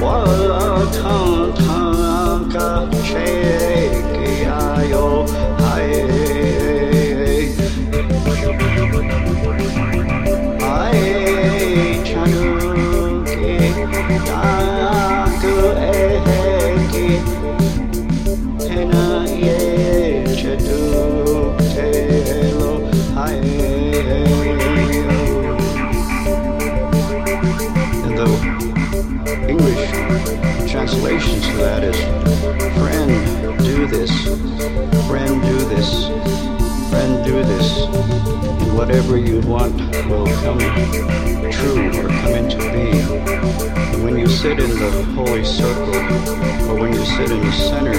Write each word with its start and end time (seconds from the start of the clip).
Wala 0.00 0.88
tan 0.96 1.52
tan 1.58 2.40
ka 2.52 2.66
translation 30.70 31.40
to 31.40 31.56
that 31.58 31.84
is 31.84 31.96
friend 32.78 33.58
do 33.58 33.86
this. 33.86 34.10
Friend 35.06 35.42
do 35.42 35.58
this. 35.68 36.08
Friend 36.90 37.24
do 37.24 37.42
this 37.44 38.39
whatever 38.80 39.18
you 39.18 39.40
want 39.40 39.76
will 40.08 40.26
come 40.40 40.58
true 41.52 41.88
or 42.00 42.08
come 42.08 42.32
into 42.32 42.56
being. 42.72 43.28
And 43.92 44.02
when 44.02 44.16
you 44.16 44.26
sit 44.26 44.58
in 44.58 44.70
the 44.70 45.04
holy 45.14 45.44
circle 45.44 45.94
or 46.66 46.80
when 46.80 46.94
you 46.94 47.04
sit 47.04 47.30
in 47.30 47.40
the 47.40 47.52
center 47.52 47.92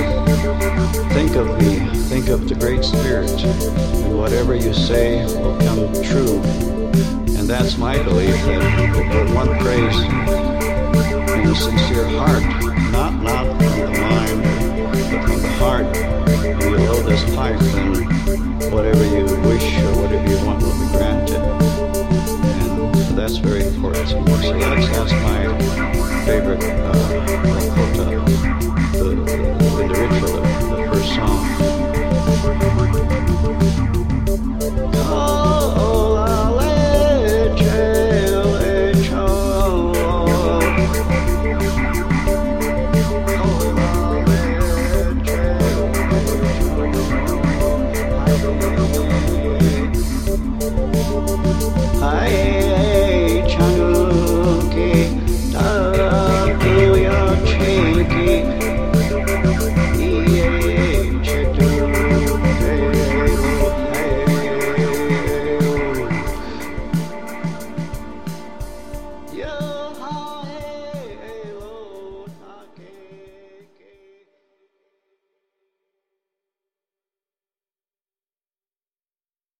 think 1.13 1.35
of 1.35 1.45
me 1.61 1.85
think 2.09 2.29
of 2.29 2.49
the 2.49 2.55
great 2.55 2.83
spirit 2.83 3.29
and 3.29 4.17
whatever 4.17 4.55
you 4.55 4.73
say 4.73 5.23
will 5.39 5.55
come 5.59 5.93
true. 6.01 6.41
And 7.37 7.47
that's 7.47 7.77
my 7.77 8.01
belief 8.01 8.33
that 8.45 9.31
one 9.35 9.49
prays 9.59 9.95
in 11.37 11.47
a 11.47 11.55
sincere 11.55 12.07
heart, 12.17 12.43
not 12.91 13.13
not 13.21 13.45
from 13.45 13.93
the 13.93 14.00
favorite 26.31 27.00